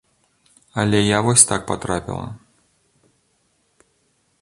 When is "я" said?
1.01-1.19